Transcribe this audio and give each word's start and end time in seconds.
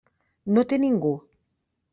No 0.55 0.63
té 0.71 0.81
ningú. 0.85 1.13